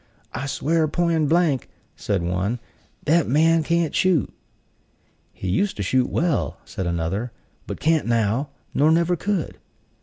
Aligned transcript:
"I 0.33 0.47
swear 0.47 0.87
poin' 0.87 1.27
blank," 1.27 1.69
said 1.95 2.23
one, 2.23 2.59
"that 3.05 3.27
man 3.27 3.61
can't 3.61 3.93
shoot." 3.93 4.33
"He 5.31 5.47
used 5.47 5.77
to 5.77 5.83
shoot 5.83 6.09
well," 6.09 6.57
said 6.65 6.87
another; 6.87 7.31
"but 7.67 7.79
can't 7.79 8.07
now, 8.07 8.49
nor 8.73 8.89
never 8.91 9.15
could." 9.15 9.59